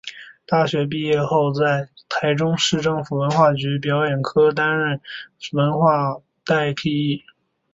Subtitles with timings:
[0.47, 4.99] 大学毕业后在台中市政府文化局表演艺术科担任
[5.51, 7.23] 文化替代役。